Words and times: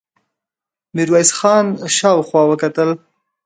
ميرويس 0.95 1.29
خان 1.37 1.65
شاوخوا 1.97 2.43
وکتل. 2.47 2.89